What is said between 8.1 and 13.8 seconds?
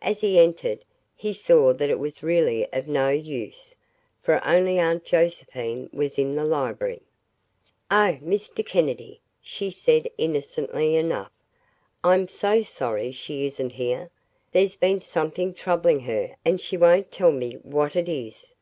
Mr. Kennedy," she said innocently enough, "I'm so sorry she isn't